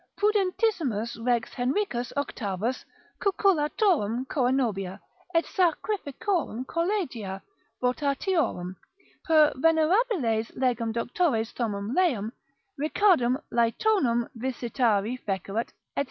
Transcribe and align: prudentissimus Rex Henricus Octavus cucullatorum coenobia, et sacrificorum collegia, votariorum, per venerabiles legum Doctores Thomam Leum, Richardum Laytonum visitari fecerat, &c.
prudentissimus 0.17 1.15
Rex 1.23 1.53
Henricus 1.53 2.11
Octavus 2.17 2.83
cucullatorum 3.19 4.25
coenobia, 4.25 4.99
et 5.35 5.45
sacrificorum 5.45 6.65
collegia, 6.65 7.39
votariorum, 7.83 8.77
per 9.27 9.53
venerabiles 9.55 10.51
legum 10.55 10.91
Doctores 10.91 11.53
Thomam 11.53 11.93
Leum, 11.95 12.31
Richardum 12.79 13.37
Laytonum 13.53 14.27
visitari 14.35 15.19
fecerat, 15.23 15.69
&c. 15.95 15.99